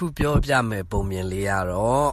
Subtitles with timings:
[0.00, 2.08] အခုပြောပြမယ်ပုံမြင်လေးကတော့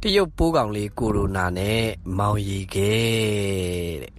[0.00, 1.82] တရုတ်ပိုးကောင်လေးကိုရိုနာနဲ့
[2.18, 4.12] မောင်ရီခဲ့တဲ့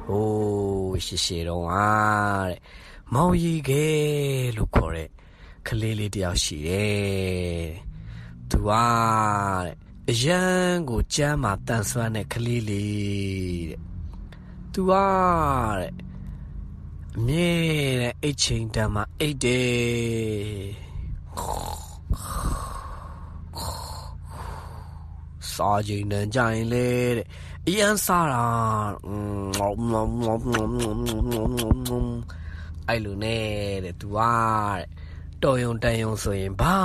[0.00, 1.88] ဟိုးရှေရှေတော့ဟာ
[2.48, 2.60] တဲ့
[3.14, 3.96] မောင်ရီခဲ့
[4.56, 5.08] လို့ခေါ်တဲ့
[5.66, 7.66] ကလေးလေးတယောက်ရှိတယ်
[8.50, 8.86] သူဟာ
[9.64, 9.76] တဲ့
[10.10, 13.80] အရန်ကိုကြမ်းမှတန်ဆွမ်းတဲ့ကလေးလေးတဲ့
[14.72, 15.06] သူဟာ
[15.78, 15.92] တဲ့
[17.16, 17.50] အမြဲ
[18.00, 20.88] တမ်းအိတ်ချိန်တမ်းမှအိတ်တယ်
[25.52, 27.26] စားချိန်တန်းကြရင်လေတဲ့
[27.66, 28.44] အရန်စားတာ
[32.88, 33.44] အဲ့လိုနဲ့
[33.84, 34.32] တဲ့သူဟာ
[34.78, 34.88] တဲ့
[35.42, 36.76] တော်ယုံတန်ယုံဆိုရင်ဘာ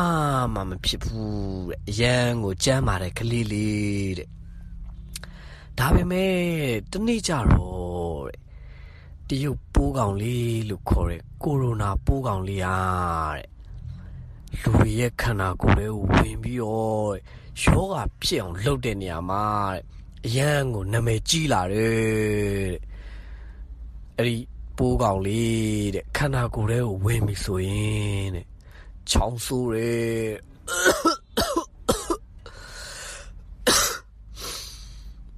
[0.54, 4.30] မှမဖြစ်ဘူးတဲ့အရန်ကိုကြမ်းပါတယ်ကလေးလေးတဲ့
[5.78, 6.34] ဒါပေမဲ့
[6.92, 8.40] တနေ့ကြတော့တဲ့
[9.28, 12.78] တရုတ်ပိုးကောင်လေးလို့ခေါ်တဲ့ကိုရိုနာပိုးကောင်လေးဟာ
[13.36, 13.48] တဲ့
[14.62, 17.22] လူတွေရဲ့ခန္ဓာကိုယ်လေးကိုဝင်ပြီးတော့တဲ့
[17.64, 19.84] ယောဂဖြစ်အောင်လှုပ်တဲ့နေရာမှာတဲ့
[20.26, 22.94] အရန်ကိုနာမည်ကြီးလာတယ်တဲ့
[24.18, 24.36] အဲ့ဒီ
[24.78, 28.46] ပိုးကောင်လေးတဲ့ခန္ဓာကိုယ်လေးကိုဝင်ပြီဆိုရင်တဲ့
[29.10, 30.32] ချောင်းဆိုးတယ်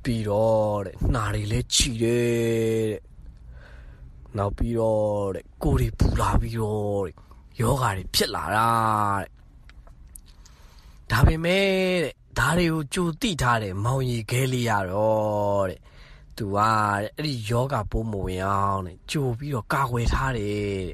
[0.03, 3.01] ပြီးတော့တဲ့နှာတွေလည်းချီတယ်တဲ့
[4.37, 7.15] နောက်ပြီးတော့တဲ့ကိုယ်တွေပူလာပြီးတော့တဲ့
[7.59, 8.69] ယောဂါတွေဖြစ်လာတာ
[9.21, 9.29] တဲ့
[11.11, 11.67] ဒါပေမဲ့
[12.03, 15.79] တဲ့ဒါတွေကိုကြိုတိထားတဲ့မောင်ရီခဲလေးရတော့တဲ့
[16.37, 20.85] သူကတဲ့အဲ့ဒီယောဂပိုးမဝင်အောင်တဲ့ကြိုပြီးတော့ကာကွယ်ထားတယ်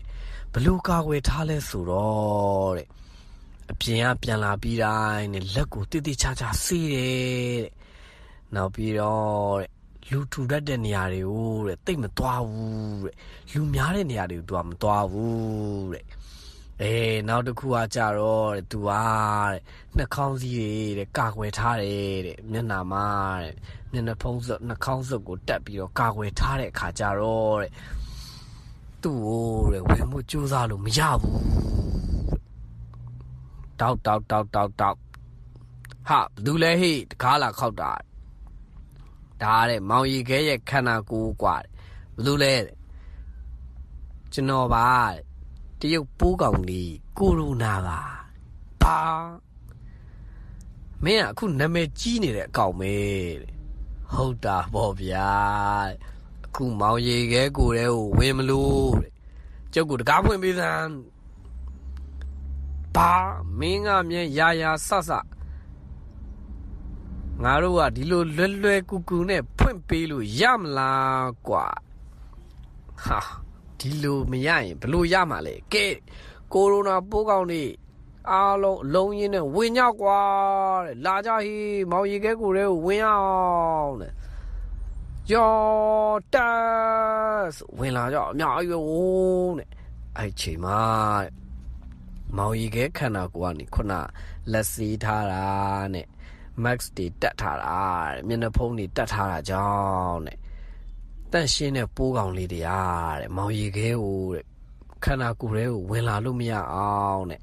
[0.53, 2.87] တဲ့ဘလို့ကာကွယ်ထားလဲဆိုတော့တဲ့
[3.71, 7.71] အပြင်ကပြန်လာပြီးတိုင်းနဲ့လက်ကိုတိတိချာချာဆေးတယ်တဲ့
[8.55, 9.69] နောက်ပြီးတော့တဲ့
[10.09, 13.15] လူထူတတ်တဲ့နေရာတွေကိုတဲ့တိတ်မသွားဘူးတဲ့
[13.51, 16.05] လူများတဲ့နေရာတွေကိုသူကမသွားဘူးတဲ့
[16.81, 19.59] အေးနောက်တစ်ခုကကြတော့တဲ့သူကတဲ့
[19.97, 23.07] နှာခေါင်းစည်းတွေတဲ့ကာကွယ်ထားတယ်တဲ့မျက်နှာမှာ
[23.43, 23.55] တဲ့
[23.92, 27.72] မျက်နှာဖုံးစွပ်နှာခေါင်းစွပ်ကိုတက်ပြီးတော့ကာကွယ်ထားတဲ့အခါကြတော့တဲ့
[29.02, 31.40] သူ့ကိုတဲ့ဝင်မှုစူးစမ်းလို့မရဘူး
[33.80, 34.98] တောက်တောက်တောက်တောက်တောက်
[36.08, 37.92] ဟာဘယ်သူလဲဟိတကားလာခောက်တာ
[39.42, 41.56] ဒါတဲ့မောင်ရီခဲရဲ့ခန္ဓာကိုယ်กว่า
[42.14, 42.54] ဘယ်သူလဲ
[44.32, 44.88] ကျွန်တော်ပါ
[45.80, 48.00] တရုတ်ပိုးကောင်လေးကိုရိုနာပါ
[48.82, 48.98] ပါ
[51.04, 52.92] မင်းကအခုနာမည်ကြီးနေတဲ့အကောင်ပဲ
[53.40, 53.52] တဲ့
[54.13, 55.31] ဟုတ်တာပေါ့ဗျာ
[56.45, 59.11] အခုမောင်ရီခဲကိုယ်တဲ့ကိုဝင်မလို့တဲ့
[59.73, 60.91] ကျုပ်ကတကားဖွင့်ပေးစမ်း
[62.95, 63.11] ပါ
[63.59, 65.11] မင်းကမြဲရာရာဆဆ
[67.43, 71.65] ငါတို့ကဒီလိုလွယ်လွယ်ကူကူနဲ့ဖွင့်ပေးလို့ရမလားကွာ
[73.05, 73.19] ဟာ
[73.79, 75.87] ဒီလိုမရရင်ဘလို့ရမှာလဲကဲ
[76.53, 77.63] ကိုရိုနာပိုးကောင်နေ
[78.29, 80.21] အားလုံးအလုံးရင်းနဲ့ဝင်ကြကွာ
[80.85, 83.21] တဲ့လာကြဟေးမောင်ရီခဲကိုတဲ့ကိုဝင်အော
[83.83, 84.11] င်တဲ့
[85.31, 85.53] ယော
[86.33, 89.69] တက်ဝင်လာကြအများကြီးပဲဝိုးတဲ့
[90.17, 90.79] အဲ့ချိန်မှာ
[91.23, 91.31] တဲ့
[92.37, 93.93] မောင်ရီခဲခန္ဓာကိုယ်ကနေခုန
[94.51, 95.45] လက်စီးထားတာ
[95.93, 96.07] နဲ့
[96.63, 97.79] max တွေတက်ထားတာ
[98.13, 99.67] တဲ့မျက်နှာဖုံးတွေတက်ထားတာကြော
[100.05, 100.37] င့်တဲ့
[101.31, 104.45] တန့်ရှင်းတဲ့ပိုးကောင်လေးတွေအားတဲ့မောင်ရီခဲကိုတဲ့
[105.03, 107.41] ခန္ဓာကိုယ်ထဲကိုဝင်လာလို့မရအောင်တဲ့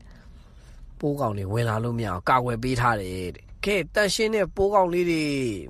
[1.00, 5.24] ပိုးကောင်တွေဝင်လာလို့မရအောင်ကာကွယ်ပေးထားတယ်တဲ့ကဲတန့်ရှင်းတဲ့ပိုးကောင်လေးတွေ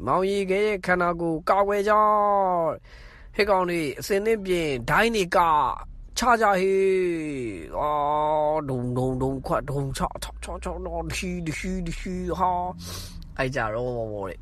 [0.07, 2.69] မောင်ရီခဲရဲ့ခန္ဓာကိုယ်ကာကွယ်ကြောင်း
[3.37, 5.39] ဟဲ့ကောင်တွေအစင်းနဲ့ပြင်ဒိုင်းတွေက
[6.19, 6.89] ချကြဟေး
[7.79, 12.51] အော်ဒုံဒုံဒုံခွတ်ဒုံချချချချတော့ဒီဒီဒီဟာ
[13.39, 14.39] အဲ့ကြတော့တဲ့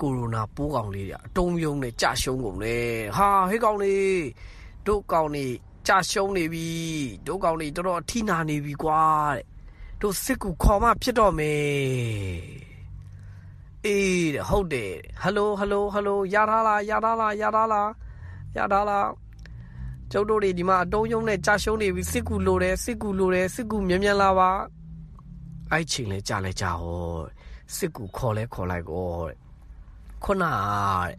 [0.00, 2.78] ကိုရိုနာပိုးကောင်လေးတွေအတုံးယုံနဲ့ကြာရှုံးကုန်လေ
[3.16, 4.20] ဟာဟေးကောင်လေး
[4.86, 5.54] တို့ကောင်လေး
[5.86, 6.68] ကြာရှုံးနေပြီ
[7.26, 9.02] တို့ကောင်လေးတော်တော်အထိနာနေပြီကွာ
[9.36, 9.44] တဲ့
[10.00, 12.66] တို့စစ်ကူခေါ်မှဖြစ်တော့မယ်
[13.84, 17.90] အေးတဲ့ဟုတ်တယ်ဟယ်လိုဟယ်လိုဟယ်လိုရထားလားရထားလားရထားလား
[18.56, 19.08] ရထားလား
[20.12, 24.50] ကျုပ်တို့တွေဒီမှာအတုံးယုံနဲ့ကြာရှုံးနေပြီစစ်ကူလိုတယ်စစ်ကူလိုတယ်စစ်ကူမြန်မြန်လာပါ
[25.70, 27.18] အဲ့ချိန်လဲကြာလဲကြာဟော
[27.76, 29.36] စစ်ကူခေါ်လဲခေါ်လိုက်ကောတဲ့
[30.24, 31.14] ခုနတဲ့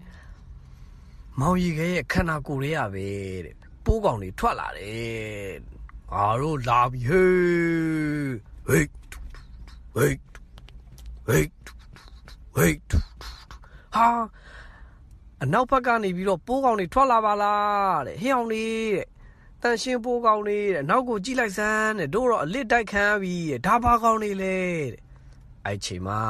[1.39, 3.07] မောင်ရီခဲရဲ့ခန္ဓာကိုယ်ရဲ့ပဲ
[3.45, 5.55] တဲ့ပိုးကောင်တွေထွက်လာတယ်
[6.11, 8.91] ငါတို့လာပြီဟေး wait
[9.95, 10.21] wait
[11.27, 11.51] wait
[12.57, 12.89] wait
[13.95, 14.07] ဟာ
[15.43, 19.07] အနောက်ဘက်ကနေပြီးတော့ပိုးကောင်တွေထွက်လာပါလားတဲ့ဟင်းအောင်လေးတဲ့
[19.61, 24.57] တန်ရှင်းပိုးကောင်လေးတဲ့နောက်ကိုကြည့်လိုက်စမ်းတဲ့တို့တော့အလစ်တိုက်ခံပြီးတဲ့ဒါဘာကောင်လေးလဲ
[24.91, 25.01] တဲ့
[25.65, 26.21] အဲ့ချိန်မှာ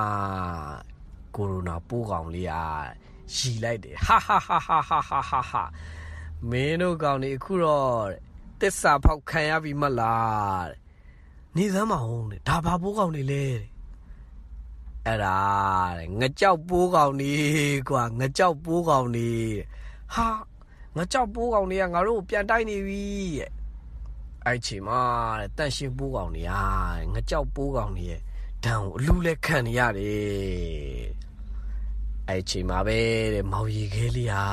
[1.36, 2.66] ကိုရိုနာပိုးကောင်လေးอ่ะ
[3.36, 5.00] ရီလိုက်တယ်ဟာဟာဟာဟာဟာ
[5.30, 5.64] ဟာဟာ
[6.50, 7.94] မင်းတို့ကောင်တွေအခုတော့
[8.62, 10.87] တစ္ဆာဖောက်ခံရပြီမလားတဲ့
[11.56, 13.64] နေစမ်းမအောင်တဲ့ဒါဘာပိုးကောင်းနေလဲတဲ့
[15.06, 15.38] အဲ့ဒါ
[15.98, 17.34] တဲ့ငကြောက်ပိုးကောင်းနေ
[17.90, 19.30] ကွာငကြောက်ပိုးကောင်းနေ
[20.14, 20.28] ဟာ
[20.98, 23.04] ငကြောက်ပိုးကောင်တွေကငါတို့ပြန်တိုက်နေပြီ
[23.40, 23.52] တဲ့
[24.46, 25.02] အဲ့ချိန်မှာ
[25.40, 26.54] တဲ့တန့်ရှင်းပိုးကောင်တွေက
[27.14, 28.22] ငကြောက်ပိုးကောင်တွေရဲ့
[28.64, 31.06] ဒဏ်ကိုအလူလဲခံနေရတယ်
[32.28, 33.00] အဲ့ချိန်မှာပဲ
[33.34, 34.46] တဲ့မောင်ရီခဲလေးဟာ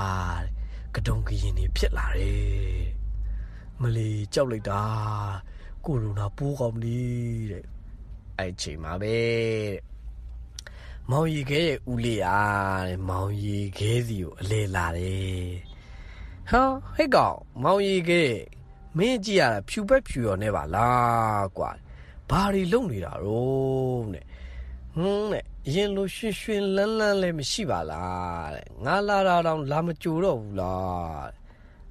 [0.94, 2.84] ကတုံကရင်နေဖြစ်လာတယ်
[3.80, 4.82] မလီကြောက်လိုက်တာ
[5.86, 7.64] ကိုရိုနာပိုးကောင်လေးတဲ့
[8.38, 9.16] အဲ့ချိန်မှာပဲ
[11.10, 15.50] မောင်ရီခဲရဲ့ဦးလေးအားတဲ့မောင်ရီခဲစီကိုအလဲလာတယ်
[16.50, 16.62] ဟာ
[16.94, 18.22] ဟဲ့ကောင်မောင်ရီခဲ
[18.96, 21.70] မင်းကြည့်ရတာဖြူပက်ဖြူရော်နေပါလားကွာ
[22.30, 24.24] ဘာတွေလုပ်နေတာတော့တဲ့
[24.94, 31.28] ဟွန်းတဲ့အရင်လိုရွှင်ရွှင်လန်းလန်းလည်းမရှိပါလားတဲ့ငါလာတာတော့လာမကြိုတော့ဘူးလား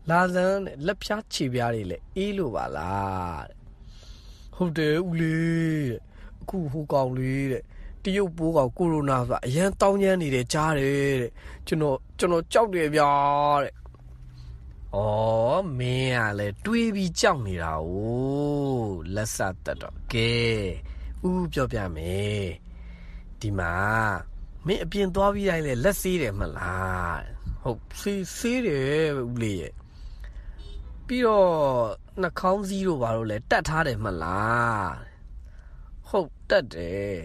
[0.10, 3.62] လာစမ်းတဲ့လက်ဖြားခြေပြားတွေလည်းအေးလို့ပါလားတဲ့
[4.55, 6.01] ဟုတ်တယ်ဦးလေးတဲ့
[6.41, 7.63] အခုဟိုကောင်လေးတဲ့
[8.03, 11.31] တရုတ်ပိုးကောင်ကိုရိုနာဆိုတာအရန်တောင်းကျမ်းနေတယ်ကြားတယ်တဲ့
[11.67, 13.11] ကျွန်တော်ကျွန်တော်ကြောက်တယ်ဗျာ
[13.63, 13.73] တဲ့
[14.95, 15.00] ဩ
[15.77, 17.89] မင်းကလည်းတွေးပြီးကြောက်နေတာ哦
[19.15, 20.33] လက်စတက်တော့ကဲ
[21.27, 22.45] ဦးပြောပြမယ်
[23.39, 23.73] ဒီမှာ
[24.65, 27.21] မင်းအပြင်သွားပြီးတိုင်းလဲလက်ဆေးတယ်မလား
[27.61, 29.73] ဟုတ်ဆေးဆေးတယ်ဦးလေးရဲ့
[31.07, 31.49] ပြီးတော့
[32.21, 34.94] နှာခေါင်းစည်းတို့ဘာလို့လဲတတ်ထားတယ်မလား
[36.10, 37.15] ဟုတ်တတ်တယ်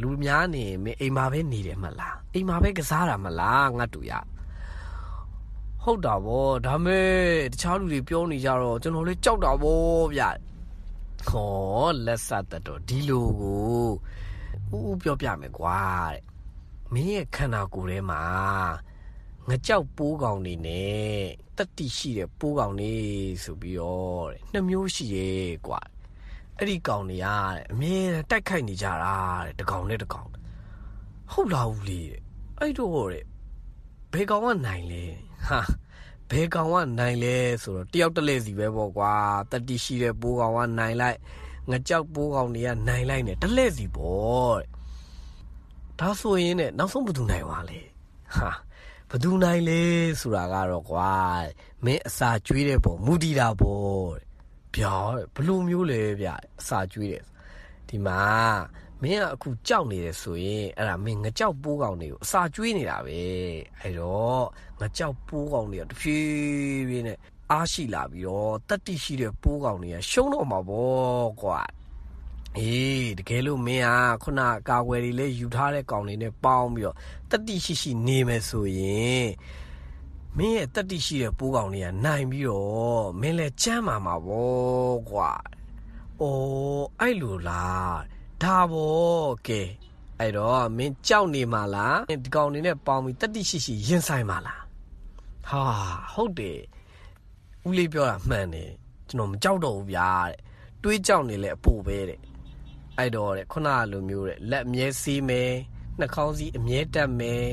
[0.00, 4.12] လူများနေမင်းအိမ်မှာပဲနေတယ်မလားအိမ်မှာပဲကစားတာမလားငါတူရ
[5.82, 7.10] ဟုတ်တာဗောဒါမဲ့
[7.52, 10.22] တခြားလူတွေပြောနေကြတော့ကျွန်တော်လည်းကြောက်တာဗောဗျ
[11.28, 13.88] ဟောလက်ဆက်တတော်ဒီလိုကို
[14.74, 15.80] ဦးဦးပြောပြမယ်ကွာ
[16.12, 16.22] တဲ့
[16.92, 18.22] မင်းရဲ့ခန္ဓာကိုယ်ထဲမှာ
[19.48, 21.22] ငကြောက်ပိုးကောင်နေနဲ့
[21.58, 22.92] တတိရှိတဲ့ပိုးကောင်နေ
[23.44, 25.80] ဆိုပြီးတော့တဲ့နှစ်မျိုးရှိရဲ့ကွာ
[26.56, 27.26] အဲ့ဒီကောင်တွေက
[27.72, 27.98] အမြဲ
[28.30, 29.16] တိုက်ခိုက်နေကြတာ
[29.46, 30.28] တဲ့တကောင်နဲ့တကောင်
[31.32, 32.22] ဟုတ်လားဦးလေးတဲ့
[32.58, 33.24] အဲ့တော့တဲ့
[34.12, 35.04] ဘယ်ကောင်ကနိုင်လဲ
[35.48, 35.60] ဟာ
[36.30, 39.12] ဘယ်ကောင်ကနိုင်လဲဆိုတော့တယောက်တလဲစီပဲပေါ့ကွာ
[39.50, 41.18] တတိရှိတဲ့ပိုးကောင်ကနိုင်လိုက်
[41.70, 44.68] ငကြောက်ပိုးကောင်တွေကနိုင်လိုက်နေတလဲစီပေါ့တဲ့
[46.00, 47.80] ဒါဆိုရင်တဲ့နောက်ဆုံးဘယ်သူနိုင်သွားလဲ
[48.36, 48.50] ဟာ
[49.10, 49.82] ဘယ်သူနိုင်လဲ
[50.20, 51.12] ဆိုတာကတော့ကွာ
[51.84, 54.24] မင်းအစာကျွေးတဲ့ပုံမူတည်တာပေါ့တဲ့
[54.74, 54.94] ဗျာ
[55.34, 56.28] ဘလို့မျိုးလဲဗျ
[56.60, 57.24] အစာကျွေးတယ်
[57.88, 58.20] ဒီမှာ
[59.02, 63.20] မင်းကအခုကြောက်နေတယ်ဆိုရင်အဲ့ဒါမင်းငကြောက်ပိုးကောင်တွေကိုအစာကျွေးနေတာပဲ
[63.80, 64.44] အဲ့တော့
[64.80, 67.18] ငကြောက်ပိုးကောင်တွေကတဖြည်းဖြည်းနဲ့
[67.50, 71.60] အားရှိလာပြီးတော့တတိရှိတဲ့ပိုးကောင်တွေကရှုံးတော့မှာပေါ့ကွာ
[72.56, 76.96] အေးတကယ်လို့မင်းဟာခုနကာကွယ်တွေလည်းယူထားတဲ့ကောင်တွေနဲ့ပေါင်းပြီးတော့
[77.30, 79.28] တတိရှိရှိနေမယ်ဆိုရင်
[80.36, 85.30] မင်းရဲ့တတိရှိတဲ့ပိုးကောင်တွေကနိုင်ပြီးတော့မင်းလည်းကြမ်းမာမှာပေါ့ကွာ။
[86.20, 87.98] အိုးအဲ့လိုလား
[88.42, 89.62] ဒါပေါ့ကဲ
[90.18, 94.62] အဲ့တော့မင်းကြောက်နေမှာလားဒီကောင်တွေနဲ့ပေါင်းပြီးတတိရှိရှိရင်ဆိုင်မှာလား
[95.48, 95.62] ဟာ
[96.14, 96.60] ဟုတ်တယ်
[97.66, 98.70] ဦးလေးပြောတာမှန်တယ်
[99.08, 100.38] ကျွန်တော်မကြောက်တော့ဘူးဗျာတဲ့
[100.82, 102.20] တွေးကြောက်နေလဲအပူပဲတဲ့
[102.98, 105.52] အဲ့တော့တဲ့ခုနကလိုမျိုးတဲ့လက်အမြဲစီးမယ်
[105.98, 107.46] နှာခေါင်းစည်းအမြဲတက်မယ်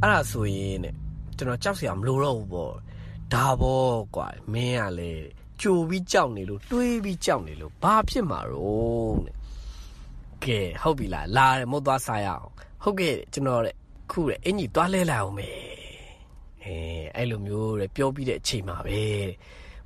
[0.00, 0.94] အဲ့ဒါဆိုရင်တဲ့
[1.36, 2.74] ကျွန်တော်ကြောက်စရာမလိုတော့ဘူးပေါ့
[3.32, 5.12] ဒါပေါ့ကွာမင်းကလေ
[5.60, 9.34] ကြိုပြီးကြောက်နေလို့တွေးပြီးကြောက်နေလို့ဘာဖြစ်မှာတော့တဲ့
[10.44, 12.48] ကဲဟုတ်ပြီလားလာတယ်မဟုတ်သွားစားရအောင်
[12.82, 13.76] ဟုတ်ကဲ့ကျွန်တော်တဲ့
[14.10, 15.54] ခုတဲ့အင်ကြီးသွားလဲလာအောင်မယ်
[16.64, 16.76] အဲ
[17.16, 19.30] အဲ့လိုမျိုးတဲ့ပြောပြီးတဲ့အချိန်မှာပဲတဲ့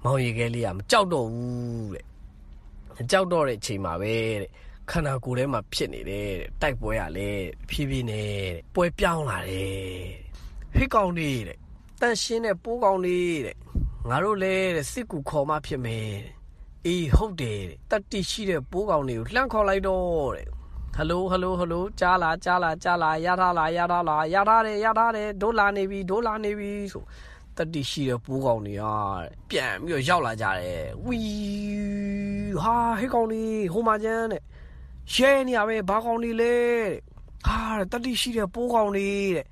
[0.05, 2.05] မောင်ရီခဲလေးကမကြောက်တော့ဘူးတဲ့
[2.97, 4.51] မကြောက်တော့တဲ့အချိန်မှာပဲတဲ့
[4.91, 6.29] ခန္ဓာကိုယ်ထဲမှာဖြစ်နေတဲ့
[6.63, 7.29] တိုက်ပွဲရလဲ
[7.71, 8.31] ဖြည်းဖြည်းနဲ့
[8.75, 9.77] ပွဲပြောင်းလာတယ်
[10.75, 11.59] ဟိတ်ကောင်လေးတဲ့
[12.01, 13.57] တန်ရှင်းတဲ့ပိုးကောင်လေးတဲ့
[14.09, 16.11] ငါတို့လဲတဲ့စစ်ကူခေါ်မှဖြစ်မယ်
[16.87, 20.47] အေးဟုတ်တယ်တတိရှိတဲ့ပိုးကောင်တွေကိုလှမ်းခေါ်လိုက်တော့တဲ့
[20.97, 27.05] ဟယ်လိုဟယ်လိုဟယ်လိုကြားလာကြားလာကြားလာရထားလာရထားလာရထားတယ်ရထားတယ်ဒိုးလာနေပြီဒိုးလာနေပြီဆို
[27.57, 28.85] တတိရှိတဲ့ပိုးကောင်တွေက
[29.51, 31.21] ပြန်ပြီးတော့ရောက်လာကြတယ်ဝီ
[32.63, 34.43] ဟာဟဲ့ကောင်လေးဟိုမှာကျန်းတဲ့
[35.15, 36.91] ရဲနေရပဲဘာကောင်လေးလဲတဲ့
[37.47, 37.59] ဟာ
[37.93, 39.47] တတိရှိတဲ့ပိုးကောင်လေးတဲ့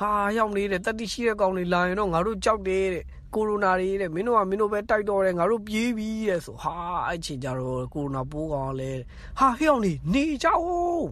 [0.00, 3.04] ဟာရောက်နေတဲ့တတိရှိတဲ့ကောင်လေးလာရင်တော့ငါတို့ကြောက်တယ်တဲ့
[3.34, 6.74] ကိုရိုနာတွေတဲ့မင်းတို့ကမင်းတို့ပဲတိုက်တော့တယ်ငါတို့ပြေးပြီတဲ့ဆိုဟာ
[7.06, 8.92] အဲ့ချိန်ကြတော့ကိုရိုနာပိုးကောင်လဲ
[9.38, 11.08] ဟာဟဲ့အောင်လေးနေကြအောင်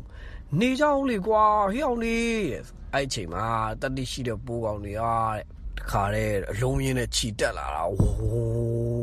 [0.61, 2.63] နေကြအောင်လေကွာဟဲ့အောင်လေးတဲ့
[2.95, 3.47] အဲ့ချိန်မှာ
[3.81, 5.43] တတိရှိတဲ့ပိုးကောင်တွေကတဲ့
[5.79, 8.98] တခါတဲ့အလုံးရင်းနဲ့ခြီတက်လာတာဝုန်းလို့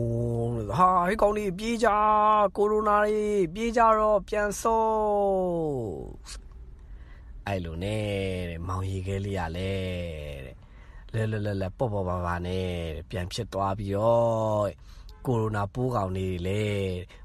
[0.78, 1.90] ဟာဟဲ့ကောင်းလေးပြေးကြ
[2.58, 4.86] ကိုရိုနာလေးပြေးကြတော့ပြန်စော
[7.48, 8.04] အဲ့လိုနဲ့
[8.50, 9.74] တဲ့မောင်ရီခဲလေးရလဲ
[11.14, 12.70] တဲ့လဲလဲလဲလဲပေါ့ပေါ့ပါပါနဲ့
[13.10, 14.68] ပြန်ဖြစ်သွားပြီးတော့
[15.26, 16.64] ကိုရိုနာပိုးကောင်လေးလေ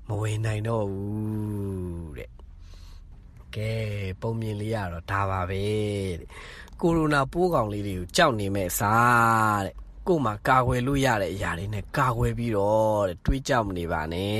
[0.08, 2.30] မဝင်နိုင်တော့ဘူးတဲ့
[3.56, 3.72] ကဲ
[4.20, 5.62] ပုံမြင်လေးရတော့ဒါပါပဲ
[6.20, 6.28] တဲ့
[6.80, 9.74] ကိုရိုနာပိုးကောင်လေးတွေကိုကြောက်နေမဲ့စားတဲ့
[10.06, 14.34] ကို့မှာကာကွယ်လို့ရတဲ့အရာတွေနဲ့ကာကွယ်ပြီးတော့တဲ့တွေးကြောက်မနေပါနဲ့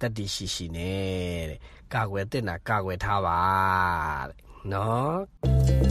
[0.00, 1.60] တဲ့တတိရှိရှိနဲ့တဲ့
[1.94, 3.40] ကာကွယ်တဲ့နာကာကွယ်ထားပါ
[4.28, 4.36] တဲ့
[4.72, 5.87] နော်